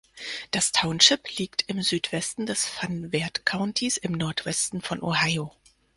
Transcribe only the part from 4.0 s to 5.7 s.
Nordwesten von Ohio.